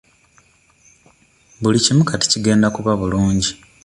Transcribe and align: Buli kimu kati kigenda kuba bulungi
Buli 1.61 1.79
kimu 1.85 2.03
kati 2.09 2.25
kigenda 2.31 2.67
kuba 2.75 2.91
bulungi 2.99 3.49